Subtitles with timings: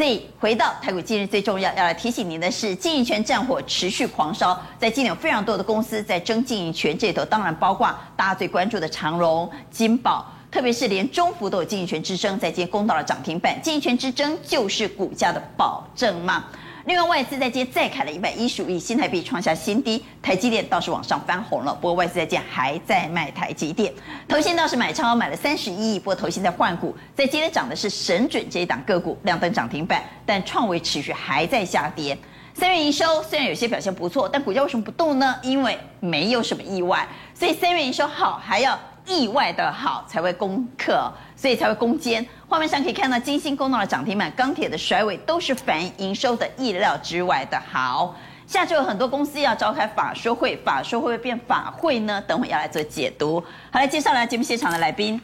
[0.00, 13.60] 所以回到台股，今日最重要要来提醒您的是，经营权战火持续狂烧，在今年有非常多的公司在争经营权这里头，当然包括大家最关注的长荣、金宝，特别是连中福都有经营权之争，在今天攻到了涨停板。
[13.62, 16.46] 经营权之争就是股价的保证嘛。
[16.90, 20.04] 另外，外资在今天再砍了一百一十五亿新台币，创下新低。
[20.20, 23.92] 台积电倒是往上翻红了，不过外资在今天还在卖台积电。
[24.26, 26.92] 投信倒是买超买了三十一亿，不过投信在换股。
[27.14, 32.18] 在今天涨的是神准这一档个股，亮灯涨停板，但创维持续还在下跌。
[32.54, 35.36] 三月营收虽然有些表现不错，但股价为什么不动呢？
[35.44, 38.76] 因为没有什么意外，所以三月营收好还要。
[39.06, 41.10] 意外的好才会攻克，
[41.40, 42.24] 所以才会攻坚。
[42.46, 48.14] 画面上可以看到，金星攻到了涨停板，钢铁的甩尾都是反映营收的意料之外的好。
[48.46, 52.22] 下周有很多公司要召开法说会，法说会不会变法会呢？
[52.26, 53.42] 等会要来做解读。
[53.70, 55.18] 好，来接下来节目现场的来宾，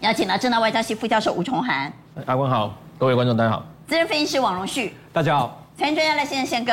[0.00, 1.92] 邀请到正大外交系副教授吴崇涵。
[2.26, 3.64] 阿关好，各位观众大家好。
[3.86, 5.62] 资深分析师王荣旭，大家好。
[5.78, 6.72] 财经专家赖先生宪哥。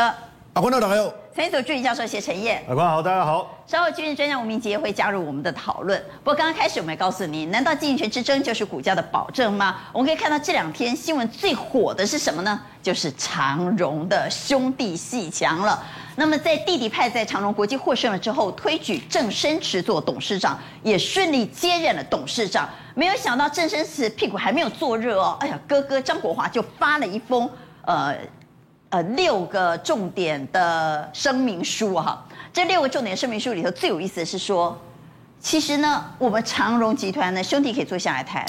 [0.53, 1.22] 阿关大家好。
[1.35, 3.57] 财经组助理教授谢晨彦，阿官好，大家好。
[3.65, 5.99] 稍后军事专家吴明杰会加入我们的讨论。
[6.23, 9.77] 不过刚刚开始，我们要告诉您，难道经营权之争就是股价的保证吗？
[9.91, 12.61] 我们可以看到这两天新闻最火的是什么呢？
[12.83, 15.83] 就是长荣的兄弟鬩墙了。
[16.15, 22.69] 那么在弟弟派在长荣国际获胜了之后，推举郑生慈做董事长，也顺利接任了董事长。
[22.93, 27.49] 没有想到郑生慈屁股还没有坐热哦，哎呀，哥哥张国华就发了一封
[27.85, 28.15] 呃。
[28.93, 34.79] 呃，六个重点的声明书哈，这六个重点声明书里头最有意思的是说，
[35.39, 38.45] 其实呢，我们长荣集团呢，兄弟可以坐下来谈。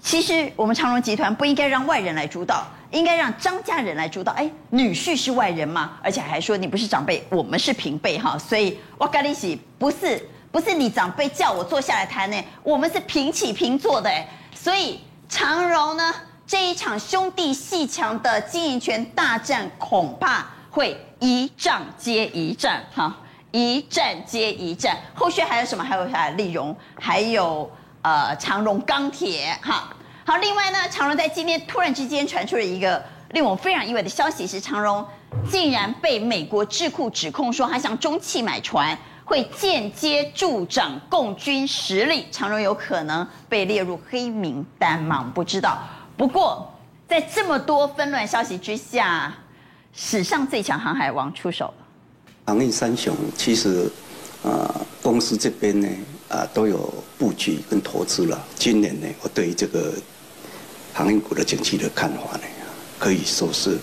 [0.00, 4.32] 其实我们长荣集团不应该让外人来主导，应该让张家人来主导。
[4.32, 16.14] 哎，女婿是外人嘛，而且还说你不是长辈，我们是平辈哈，所以我跟你喜，不是不是你长辈叫我坐下来谈呢，我们是平起平坐的哎，所以长荣呢。
[16.46, 23.16] 这一场兄弟鬩墙的经营权大战，恐怕会一仗接一仗，哈，
[23.50, 24.96] 一战接一战。
[25.12, 25.82] 后续还有什么？
[25.82, 26.28] 还有啥？
[26.30, 27.68] 立荣，还有
[28.02, 29.88] 呃长荣钢铁，哈。
[30.24, 35.04] 好，另外呢，长荣在今天突然之间传出了一个令我非常意外的消息，是长荣
[35.50, 45.24] 竟然被美国智库指控说，他向中企买船，会间接助长共军实力，长荣有可能被列入黑名单吗？
[45.26, 45.76] 我不知道。
[46.16, 46.72] 不过，
[47.06, 49.34] 在这么多纷乱消息之下，
[49.92, 51.74] 史上最强航海王出手了。
[52.46, 53.84] 航运三雄其实，
[54.42, 55.86] 啊、呃，公司这边呢，
[56.30, 58.42] 啊、都有布局跟投资了。
[58.56, 59.92] 今年呢，我对于这个
[60.94, 62.44] 航运股的景气的看法呢，
[62.98, 63.76] 可以说是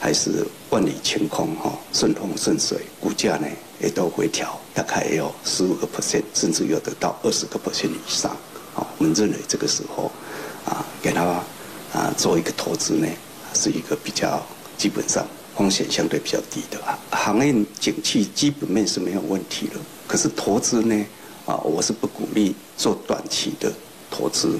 [0.00, 3.46] 还是万里晴空哈，顺风顺水，股价呢
[3.78, 8.34] 也都回调，大概也有十五个 percent，甚至有得到二十个 percent 以上。
[8.72, 10.10] 好，我们认为这个时候
[10.64, 11.42] 啊，给他。
[11.94, 13.08] 啊，做一个投资呢，
[13.54, 14.42] 是一个比较
[14.76, 15.24] 基本上
[15.54, 16.98] 风险相对比较低的啊。
[17.12, 19.74] 行业景气基本面是没有问题的，
[20.08, 21.06] 可是投资呢，
[21.46, 23.72] 啊，我是不鼓励做短期的
[24.10, 24.58] 投资。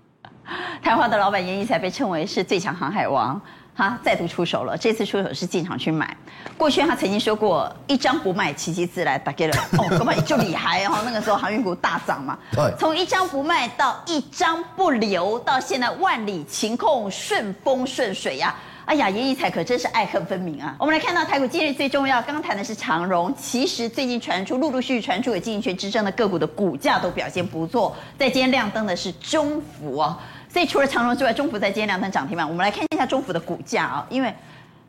[0.84, 3.40] 台湾的老板严一才被称为是最强航海王。
[3.76, 6.16] 他再度出手了，这次出手是进场去买。
[6.56, 11.02] 过去他曾经说过，一张不卖，奇迹自来，打给了 哦，根本就厉害哦。
[11.04, 18.74] 那个时候航运股大涨嘛，对，从一张不卖到一张不留，到现在万里晴空，顺风顺水呀、啊。
[18.86, 20.76] 哎呀，严以才可真是爱恨分明啊。
[20.78, 27.94] 我们来看到台股今日最重要，刚刚谈的是长荣，其实最近传出陆陆续续传出有经营权之争的个股的股价都表现不错。
[28.16, 30.16] 在今天亮灯的是中福哦。
[30.56, 32.48] 所以除了长荣之外，中孚在今天两天涨停板。
[32.48, 34.34] 我们来看一下中孚的股价啊，因为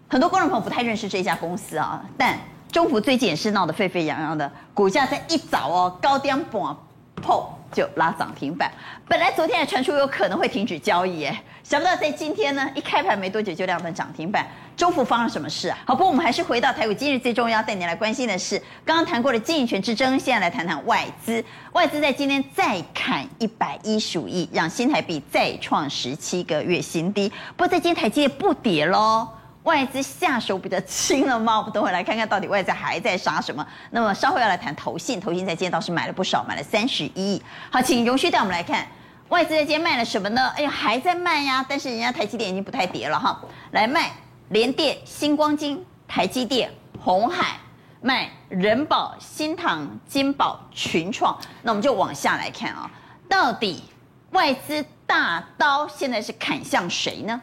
[0.07, 2.39] 很多观众朋友不太认识这家公司啊，但
[2.71, 6.73] 中孚最近也是闹得沸沸扬扬的，股价在一早哦高点半
[7.15, 8.71] 破就拉涨停板。
[9.09, 14.47] 本来昨天还传出有可能会停止交易，哎，想不到在今天呢，一开盘没多久就亮灯涨停板。
[14.77, 15.77] 中福发生什么事啊？
[15.85, 21.43] 好，不过我们还是回到台股，今日最重要带你来关心的是，刚刚谈过的经营权之争，现在来谈谈外资。
[21.73, 27.27] 外资在今天再砍一百一十五亿，让新台币再创十七个月新低。
[27.57, 29.27] 不过在今天台积电不跌喽，
[29.63, 31.57] 外资下手比较轻了吗？
[31.57, 33.67] 我们等会来看看到底外资还在杀什么。
[33.91, 37.43] 那么稍后要来谈投信，投信在今天倒是买了不少，买了三十一亿。
[37.69, 38.87] 好，请荣旭带我们来看
[39.29, 40.47] 外资在今天卖了什么呢？
[40.55, 43.39] 哎呀，还在卖呀，但是人家台积电已经不太跌了哈，
[43.71, 44.11] 来卖。
[44.49, 47.57] 联电、星光金、台积电、红海
[47.99, 52.89] 卖人保、新唐、金宝、群创，那我们就往下来看啊，
[53.27, 53.83] 到底
[54.31, 57.41] 外资大刀现在是砍向谁呢？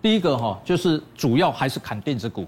[0.00, 2.46] 第一个哈，就是主要还是砍电子股，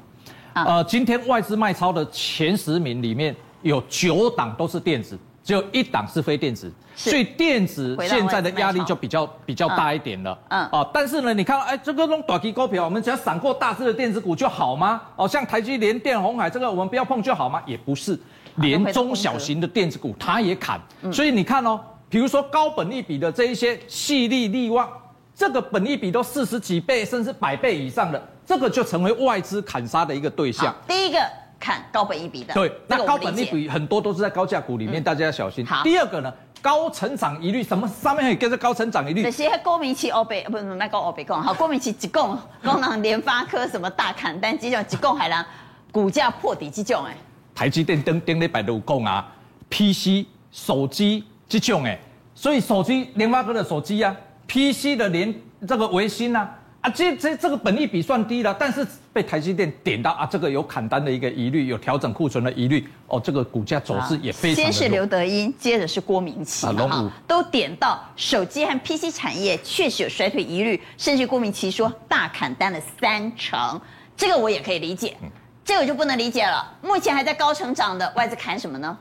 [0.55, 10.39] 呃，今天外资卖超的前十名里面有九档都是电子，只有一档是非电子，所以电子现在的压力就比较比较大一点了。
[10.49, 15.01] 嗯哦，但是呢，你看，哎，这个弄短期股票，我们只要闪过大只的电子股就好吗？
[15.17, 17.63] 哦，像台积联电、红海这个，我们不要碰就好吗？
[17.67, 18.19] 也不是，
[18.57, 20.79] 连中小型的电子股它也砍。
[21.11, 24.87] 所以你看哦，比如说高本利比的这一些矽力、力旺，
[25.35, 30.75] 这个本利比都四十几倍，甚至百倍以上的，这个就成为外资砍杀的一个对象。
[30.87, 31.19] 第一个。
[31.61, 35.65] 看高本一比的，对，那高本一比很多都是在高价股里面，嗯、大家要小心。
[35.67, 39.23] 好，第二个呢，高成长一率，什么上面还有跟着高成长一率？
[39.23, 41.37] 那些郭明錤欧北不是那个欧北郭
[41.69, 45.45] 明錤一讲，讲人联发科什么大砍单，这种一共海南
[45.93, 47.15] 股价破底这种哎。
[47.55, 49.31] 台积电登登礼拜都有讲啊
[49.69, 52.01] ，PC 手机这种哎，
[52.35, 54.17] 所以手机联发科的手机啊
[54.49, 55.35] ，PC 的联
[55.69, 56.57] 这个维新啊。
[56.81, 64.65] 啊，这这这个本益比算低了，但是被台积电点到啊，这个有砍单的一个疑虑，有调整库存的疑虑，哦，这个股价走势也非常。
[64.65, 73.79] 先是刘德英，接着是郭明錤，啊，哈，都点到手机和 PC 产业确实有衰退疑虑，甚至郭明奇说大砍单了三成，
[74.17, 75.15] 这个我也可以理解，
[75.63, 76.67] 这个就不能理解了。
[76.81, 78.97] 目前还在高成长的外资砍什么呢？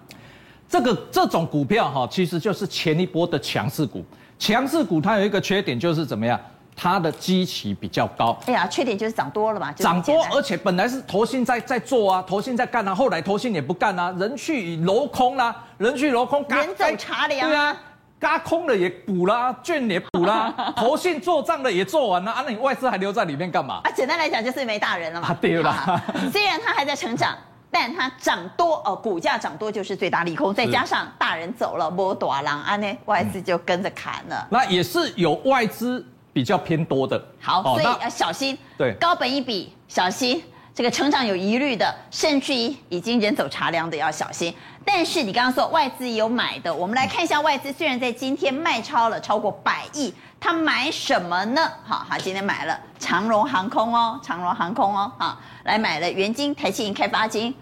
[0.68, 4.04] 这个这种股票哈，其实就是前一波的强势股，
[4.38, 6.38] 强势股它有一个缺点就是怎么样？
[6.82, 17.76] 它的基期比较高，哎呀，缺点就是涨多了嘛，涨多，而且本来是投信在在做啊，投信在干啊，后来投信也不干啊，人去楼空啦、啊，人去楼空，人走茶凉，对啊，
[18.18, 23.82] 嘎空了也补啦，券也补啦， 投信做账的也做完了啊，那你外资还留在里面干嘛？
[23.84, 27.36] 啊，简单来讲就是没大人了嘛，啊、对了，虽然它还在成长，
[27.70, 36.06] 但它涨多哦，股价涨多就是最大利空，再加上大人走了，没大狼啊，呢外资就跟着砍了，那也是有外资。
[36.40, 38.58] 比较偏多的，好，所以要小心。
[38.78, 40.42] 对，高本一比小心，
[40.74, 44.56] 这个成长有疑虑的，甚至于已经人走茶凉的要小心。
[44.86, 51.70] 但是你刚刚说外资有买的，我们来看一下外资，虽然在今天卖超了超过百亿，他买什么呢？
[51.84, 57.54] 好，他今天买了长荣航空哦，长荣航空哦，好，来买了元金、台企银、开发金、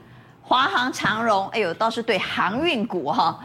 [0.43, 3.39] 华航、长荣，哎呦，倒是对航运股哈，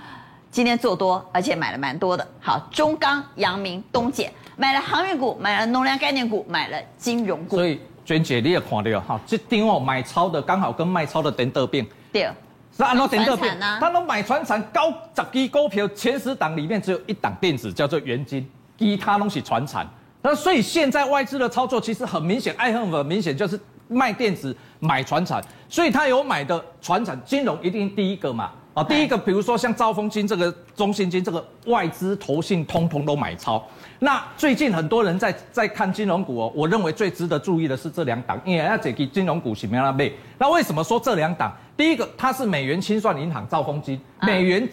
[0.51, 2.29] 今天做多，而且买了蛮多的。
[2.39, 4.31] 好，中钢、阳明、东碱。
[4.57, 7.57] 买了航运股，买了农粮概念股，买了金融股。
[7.57, 11.87] 所以娟姐你也看到哈，这点哦买超的刚好跟卖超的点对边。
[12.13, 12.29] 对，
[12.77, 13.59] 是按照点对边。
[13.61, 19.89] 他都买船产高十支股票，前十档里面只有一档电子，叫做元金，其他东西传产。
[20.21, 23.59] 那所以现在外资的操作其实很明显，爱恨很明显就是
[23.89, 28.51] 卖电子买船产，所以他有买的船产金融一定第一个嘛。
[28.75, 33.63] 啊，第一个比如说像兆丰金这个、中信金这个外资投信通通都买超。
[34.05, 40.13] 那最近很多人在在看金融股哦，我认为最值得注意的是这两档，因为要解给金融股是没那倍。
[40.39, 41.57] 那为什么说这两档？
[41.77, 44.69] 第一个，它是美元清算银行兆丰金，美元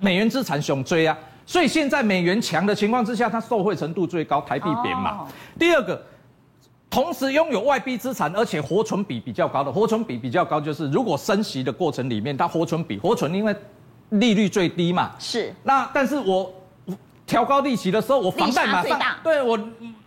[0.00, 5.28] 美元资产熊追啊，所以现在美元强的情况之下，它受惠程度最高，台币贬嘛。
[5.56, 6.02] 第二个，
[6.90, 13.54] 同时拥有外币资产，而且活存比比较高的，活存比比较高就是如果升息的过程里面，它活存比活存因为
[14.08, 15.54] 利率最低嘛，是。
[15.62, 16.52] 那但是我。
[17.32, 19.58] 调高利息的时候，我房贷马上对我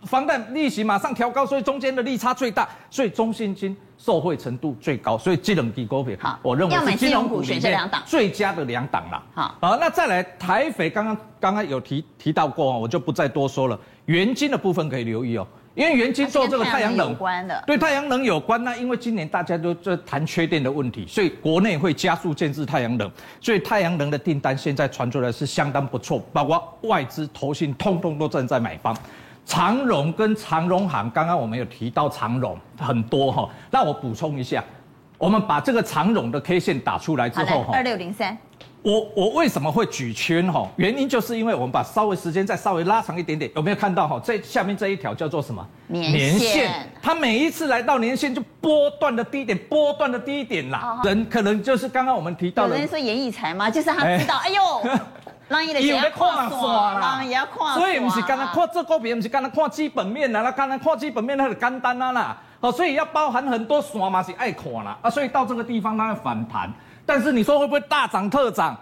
[0.04, 9.20] 房贷利息马上调高，所以中间的利差最大，所以中信金受惠程度最高，所以这两低股票，好，我认为是金融股选这两档最佳的两档了。
[9.34, 13.76] 好，好，那再来台肥，刚刚刚刚有提提到过，我就不再多说了。
[14.04, 15.44] 原金的部分可以留意哦。
[15.76, 18.64] 因为元晶做这个太阳能有关的，对太阳能有关。
[18.64, 23.10] 那因为今年大家都在谈缺电的问题，所以国内会加速建制太阳能，
[23.42, 28.96] 所以太阳能的订单现在传出来是相当不错，包括外资、投信通通都正在买方。
[29.44, 34.64] 长荣跟长荣行，刚刚我们有提到长荣很多哈，那我补充一下，
[35.18, 38.36] 我们把这个长荣的 K 线打出来之后哈，二六零三。
[38.86, 40.64] 我我为什么会举圈哈？
[40.76, 44.20] 原因就是因为我们把稍微时间再稍微拉长一点点，有没有看到哈？
[44.24, 45.66] 这下面这一条叫做什么？
[45.88, 46.88] 年线。
[47.02, 51.00] 它每一次来到年线就波段的低点，波段的低点啦。
[51.02, 52.74] 人可能就是刚刚我们提到的。
[52.74, 53.68] 有人说演艺财吗？
[53.68, 54.62] 就是他知道，哎呦，
[55.50, 57.74] 让一点钱跨刷啦，也要跨。
[57.74, 62.40] 所以不是刚刚看这股票，不是刚刚看基本面啦，那刚刚看基本面那是简单啦啦。
[62.60, 66.72] 哦，所以要包含很多刷嘛是爱看啦啊，所以到这个地方它会反弹。
[67.06, 68.76] 但是你说会不会大涨特涨，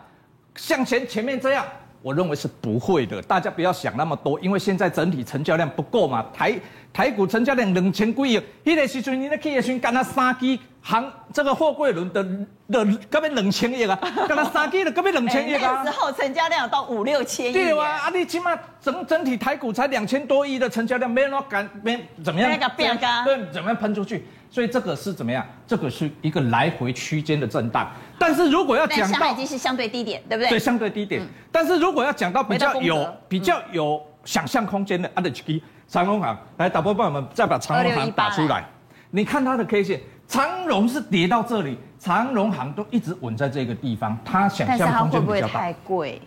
[0.57, 1.65] 像前前面这样？
[2.01, 3.23] 我认为是不会的。
[3.23, 6.23] 大家不要想那么多，因为现在整体成交量不够嘛。
[6.35, 6.55] 台
[6.93, 12.23] 台股成交量两千几亿，那个时阵你那去的时候干那三支航这个货柜轮的
[12.69, 17.53] 的根本两千亿啊，干那三 G 的根本两千亿啊，那时候成交量到五六千亿。
[17.55, 24.27] 对啊，啊你起码整整体台股才两千多亿的成交量，没那么赶，没怎么样，那个变高，对，怎么样喷出去？
[24.55, 25.45] 所以这个是怎么样？
[25.67, 27.91] 这个是一个来回区间的震荡。
[28.17, 30.51] 但是如果要讲到，已经是相对低点，对不对？
[30.51, 31.21] 对，相对低点。
[31.21, 38.65] 嗯、但是如果要讲到比较有比较有想象空间的，啊，的去长荣行来导播帮我们再把长荣行打出来，
[39.11, 40.01] 你看它的 K 线。
[40.29, 45.49] 长荣是跌到这里，长荣行都一直稳在这个地方，它想象空间比较大。
[45.49, 46.23] 会不会太贵？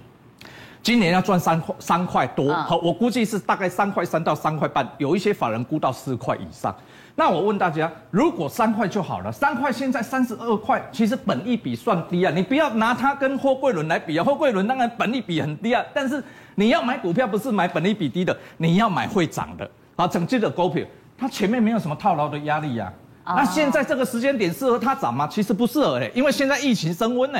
[0.88, 6.74] 今年要赚三块三块多，好，我估计是大概三块三到三块半，有一些法人估到四块以上。
[7.15, 16.24] 那我问大家，如果三块就好了，三块现在三十二块，其实本益比算低啊，你不要拿它跟货柜轮来比啊，货柜轮当然本益比很低啊，但是
[16.56, 20.86] 你要买股票不是买本益比低的，你要买会涨的好，整季的股票，
[21.17, 22.89] 它前面没有什么套牢的压力呀、
[23.25, 23.36] 啊。
[23.36, 25.27] 那现在这个时间点适合它涨吗？
[25.29, 27.39] 其实不适合嘞，因为现在疫情升温呢。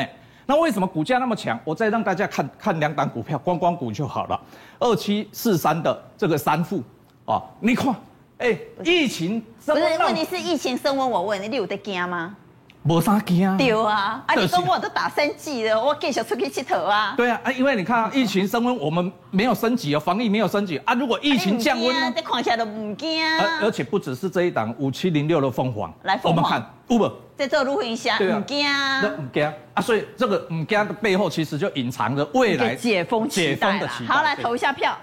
[0.50, 1.60] 那为什么股价那么强？
[1.66, 4.40] 我再让大家看看两档股票，观光股就好了。
[4.80, 6.82] 二七四三的这个三富
[7.26, 7.94] 啊，你看，
[8.38, 9.44] 哎，疫情。
[9.66, 12.34] 不是，问题是疫情升温，我问你，你有在惊吗？
[12.82, 13.58] 没啥惊啊！
[13.58, 17.14] 对啊，啊，你说我都打三剂了，我继续出去佚佗啊！
[17.18, 20.94] 对啊，啊，因为你看啊， 疫情升温，我们没有升级啊，防疫没有升级啊。
[20.94, 22.14] 如果疫情降温呢？
[22.16, 23.22] 这看起来都不惊。
[23.42, 28.18] 而而且不只是这一档五七零六的凤凰，来凤凰，我们看 Uber 在做如何影响？
[28.18, 29.82] 不惊，那不惊啊！
[29.82, 33.88] 所以这个不惊的背后，其实就隐藏着未来解封期待了。
[33.88, 34.98] 好，来投一下票。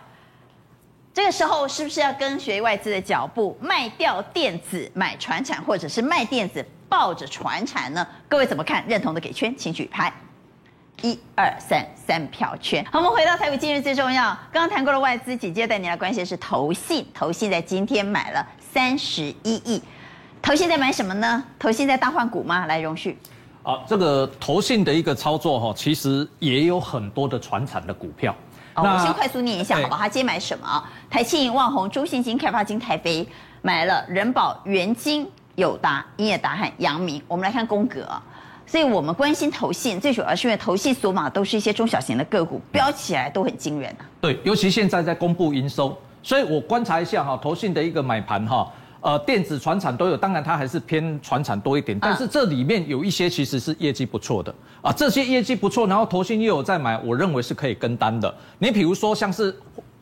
[1.12, 6.64] 这个时候是不是要跟随外资的脚步，卖掉电子，买船产，或者是卖电子？
[6.88, 8.04] 抱着船产呢？
[8.28, 8.84] 各位怎么看？
[8.88, 10.12] 认同的给圈，请举牌。
[11.02, 12.84] 一二三，三票圈。
[12.90, 14.26] 好，我们回到台股，今日最重要。
[14.52, 17.06] 刚刚谈过了外资，紧接带你来关心的是投信。
[17.14, 19.80] 投信在今天买了三十一亿。
[20.44, 21.42] 投信在买什么呢？
[21.58, 22.66] 投信在大换股吗？
[22.66, 23.16] 来，荣旭。
[23.62, 28.30] 啊，这个投信的一个操作哈，其实也有很多的传产的股票。
[28.74, 30.00] 哦，那我先快速念一下，好不好？
[30.00, 30.84] 他今天买什么？
[31.08, 33.26] 台庆、旺宏、中信金、开发金、台飞，
[33.62, 35.26] 买了人保、元金。
[35.54, 38.04] 友达、英业达和阳明，我们来看宫格，
[38.66, 44.02] 所以我们关心投信，最主要是因为投信所码都是一些中小型的个股，飙起来都很惊人啊。
[44.20, 48.68] 对，尤其现在在公布营收，所以我观察一下哈，投信的一个买盘哈，
[49.04, 58.34] 呃，电子、船产都有，当然它还是偏船产多一点，但是这里面有一些其实是业绩不错的啊，这些业绩不错，然后投信又有在买，我认为是可以跟单的。
[58.58, 59.54] 你比如说像是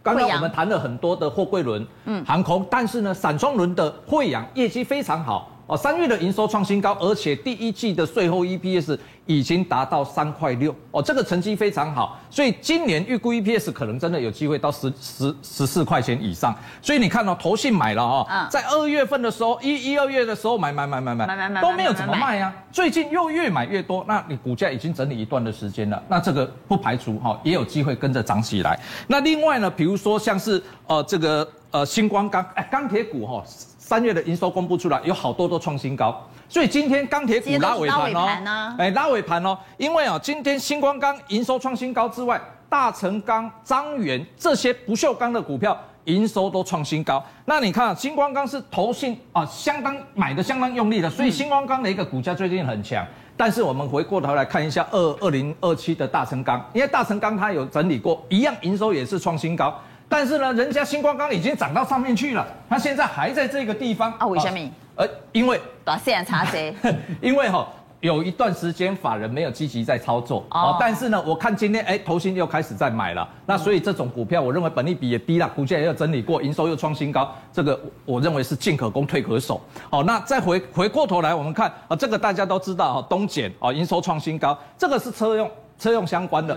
[0.04, 5.50] 刚刚我们谈了很多的货柜轮、嗯，航空，但是呢，散装轮的惠阳业绩非常好。
[5.66, 16.54] 哦，三月的营收创新高，而且第一季的税后 EPS 已经达到三块六，哦，这个成绩非常好，所以今年预估 EPS 可能真的有机会到十十十四块钱以上。
[16.82, 28.78] 所以你看到、哦、投信买了哦，在二月份的时候，一一二月的时候买买买买买买，都没有怎么卖啊，最近又越买越多，那你股价已经整理一段的时间了，那这个不排除哈也有机会跟着涨起来。
[29.06, 33.44] 那另外呢，比如说像是呃这个呃星光钢，哎钢铁股哈。
[33.82, 36.16] 三月的营收公布出来，有好多都创新高，
[36.48, 47.22] 所以今天钢铁股拉尾盘哦，哎拉尾盘哦，因为啊今天新光钢营收创新高之外，大成钢、张元这些不锈钢的股票营收都创新高。
[47.44, 53.04] 那你看啊新光钢是投信啊相当买的相当用力的，所以新光钢的一个股价最近很强。
[53.36, 59.76] 但是我们回过头来看一下二二零二七的大成钢，因为大成钢它有整理过，一样营收也是创新高。
[60.12, 64.26] 但是呢，人家新光钢已经涨到上面去了，它现在还在这个地方啊？
[64.26, 64.70] 为什么？
[64.94, 66.74] 呃，因为 短线差些，
[67.22, 67.66] 因为哈、哦、
[68.00, 70.76] 有一段时间法人没有积极在操作哦。
[70.78, 79.58] 但是呢，我看今天哎，投信又开始在买了，那所以这种股票，我认为本利比也低了，股价也有整理过，营收又创新高，这个我认为是进可攻退可守。
[79.88, 86.54] 好，那再回回过头来，我们看啊，这个大家都知道哈，东碱啊，营收创新高，这个是车用车用相关的。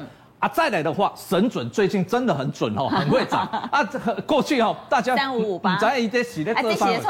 [0.47, 3.83] 再来的话，神准最近真的很准哦， 很会涨啊！
[3.83, 7.01] 这过去哦，大家三五五八，在一些洗的这方面，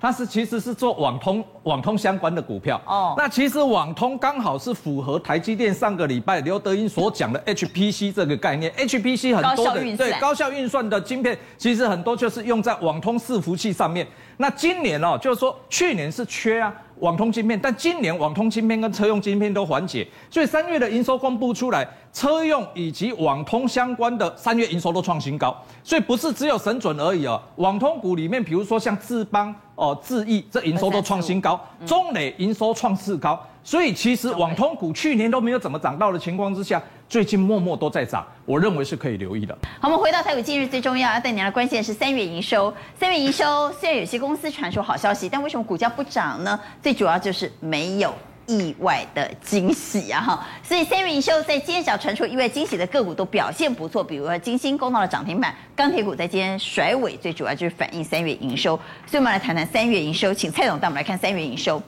[0.00, 3.14] 它是其实是做网通网通相关的股票哦。
[3.16, 14.06] 那其实网通刚好是符合台积电上个礼拜刘德英所讲的 HPC 这个概念，HPC 很多的对高效运算的晶片，其实很多就是用在网通伺服器上面。
[14.36, 16.72] 那今年哦，就是说去年是缺啊。
[17.04, 27.38] 网通晶片，但今年网通晶片跟车用晶片都缓解，所以三月的营收公布出来，车用以及网通相关的三月营收都创新高，所以不是只有神准而已哦。
[27.56, 39.56] 网通股里面，比如说像智邦哦、智易，这营收都创新高，中磊营收创次高，所以其实网通股去年都没有怎么涨到的情况之下，最近默默都在涨，我认为是可以留意的。
[39.80, 42.72] 好，我们回到台股，今日最重要要带您来关心的是三月营收。
[42.98, 46.58] 三月营收 虽然有些公司传出好消息，但为什么股价不涨呢？
[46.82, 48.14] 最主要就是没有。
[48.46, 58.76] 意外的惊喜啊哈，所以三月营收在今天只要传出意外惊喜的个股都表现不错，比如说金星攻到了涨停板，钢铁股在今天甩尾，最主要就是反映三月营收。
[59.06, 61.82] 所以我们来谈谈三月营收，请蔡总带我们来看三月营收。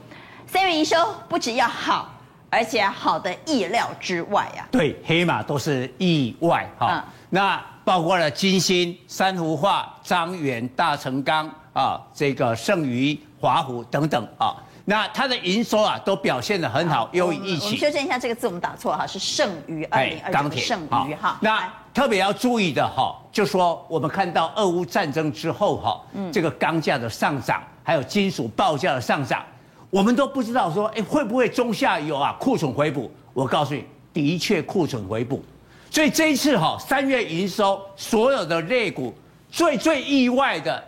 [0.47, 0.97] 三月营收
[1.29, 2.11] 不只要好，
[2.49, 4.67] 而且好的意料之外啊。
[4.71, 6.87] 对，黑马都是意外哈。
[6.91, 14.55] 嗯、那包括了金星、珊瑚化、张元、大成钢啊，这个剩余、华湖等等啊。
[14.89, 17.65] 那它的营收啊，都表现得很好，优于预期。
[17.65, 21.37] 我们修正一下这个字，我们打错了哈，是剩余二零二零盛余哈。
[21.41, 29.43] 那特别要注意的哈，就说我们看到俄乌战争之后哈，嗯，这个钢价的上涨，还有金属报价的上涨，
[29.89, 33.11] 我们都不知道说，哎，会不会中下游啊库存回补？
[33.33, 35.43] 我告诉你，的确库存回补。
[35.89, 39.13] 所以这一次哈，三月营收所有的类股
[39.49, 40.83] 最最意外的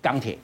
[0.00, 0.38] 钢铁，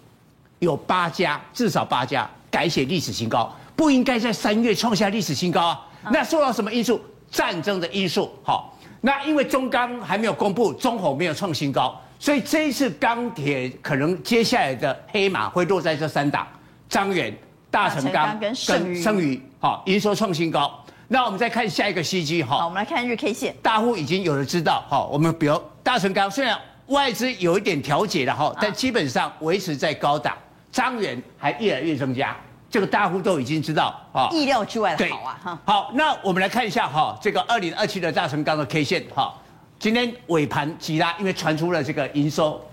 [0.59, 2.29] 有八家，至少八家。
[2.51, 5.89] 改写历史新高，不应该在三月创下历史新高啊！
[6.13, 7.01] 那受到什么因素？
[7.29, 8.31] 战争的因素。
[8.45, 16.47] 好，那因为中钢还没有公布，中火没有创新高，所以这一次钢铁可能接下来的黑马会落在这三档：
[16.89, 17.37] 张元、
[17.75, 19.43] 大成钢跟剩余。
[19.59, 20.73] 好，营收创新高。
[21.09, 22.59] 那我们再看下一个 CG 哈。
[22.59, 23.53] 好，我们来看日 K 线。
[23.61, 24.85] 大户已经有人知道。
[24.89, 30.37] 哈，我们比如大成钢，虽然外资有一点调节了哈，但基本上维持在高档。
[30.71, 32.37] 张元还越来越增加，
[32.71, 35.59] 这个大户都已经知道啊，意料之外的好啊哈。
[35.65, 39.35] 好，那我们来看一下哈，这个二零二七的大成钢的 K 线哈，
[39.81, 42.65] 今天尾盘急拉，因为传出了这个营收，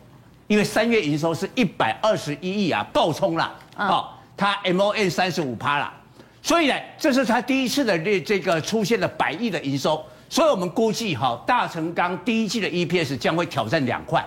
[0.48, 5.94] 因为三月营收是一百二十一亿啊，爆冲了，好，它 MON 三十五趴了，
[6.42, 14.26] 所以呢，这是它第一次的这这个出现了百亿的营收，所以我们估计哈，大成钢第一季的 EPS 将会挑战两块。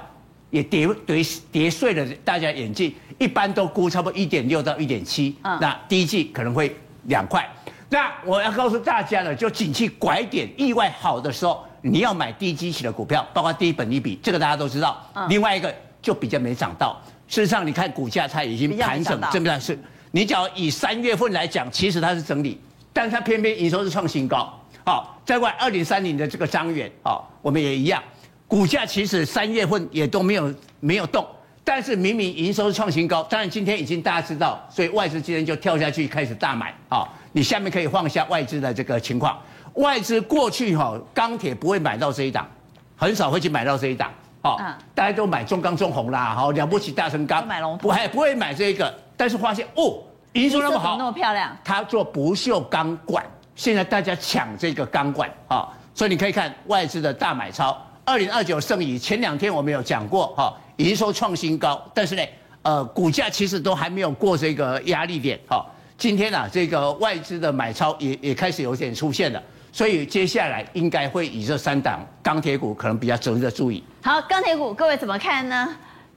[0.50, 7.44] 也跌跌跌碎了大家眼镜，一般都估差不多一点六到一点七，那第一季可能会两块。
[7.88, 15.04] 那我要告诉大家呢，就景气拐点意外好的时候，你要买低基期的股票，包括低本利比，这个大家都知道。
[15.28, 19.76] 另外一个就比较没涨到，事实上你看股价它已经盘整，这么是。
[20.14, 22.61] 你只要以三月份来讲，其实它是整理，
[22.92, 24.49] 但是它偏偏营收是创新高。
[24.87, 28.00] 好，在外二零三零的这个张远，好，我们也一样。
[28.47, 31.26] 股价其实三月份也都没有没有动，
[31.64, 37.04] 但是明明营收是创新高，当然今天已经大家知道，所以外资今天就跳下去开始大买啊！
[37.33, 39.37] 你下面可以放下外资的这个情况，
[39.72, 42.48] 外资过去哈钢铁不会买到这一档，
[42.94, 44.61] 很少会去买到这一档，好，
[44.94, 47.44] 大家都买中钢、中红啦，好了不起大成钢，
[47.79, 49.98] 不还不会买这一个，但是发现哦，
[50.33, 53.24] 营收那么好，那么漂亮，他做不锈钢管，
[53.55, 57.77] 现在大家抢这个钢管啊，所以你可以看外资的大买超。
[58.05, 62.22] 二零二九剩余前两天我们有讲过哈，营收创新高，但是呢，
[62.62, 65.64] 呃，股价其实都还没有过这个压力点哈。
[65.96, 73.83] 今天啊，这个外资的买超也也开始有点出现了，所以接下来应该会以这三档钢铁股可能比较值得注意。
[74.03, 75.74] 好，钢铁股各位怎么看呢？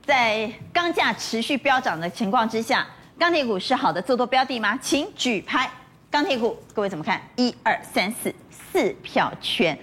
[0.07, 2.87] 在钢价持续飙涨的情况之下，
[3.19, 4.79] 钢铁股是好的做多标的吗？
[4.81, 5.69] 请举牌。
[6.09, 7.21] 钢铁股各位怎么看？
[7.35, 9.77] 一二三四四票全。